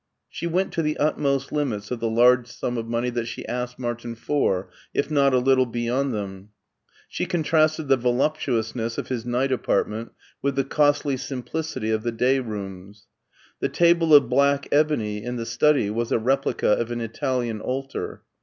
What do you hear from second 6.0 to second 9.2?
them. She contrasted the voluptuousness of